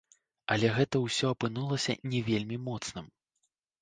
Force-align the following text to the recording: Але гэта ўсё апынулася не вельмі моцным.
Але 0.53 0.71
гэта 0.77 0.95
ўсё 1.01 1.29
апынулася 1.35 1.97
не 2.15 2.25
вельмі 2.31 2.57
моцным. 2.71 3.05